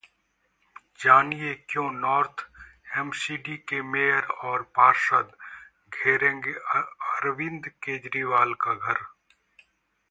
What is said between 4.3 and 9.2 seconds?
और पार्षद घेरेंगे अरविंद केजरीवाल का घर